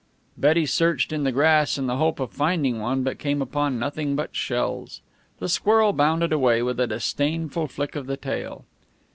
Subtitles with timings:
[0.35, 4.15] Betty searched in the grass in the hope of finding one, but came upon nothing
[4.15, 4.99] but shells.
[5.37, 8.65] The squirrel bounded away, with a disdainful flick of the tail.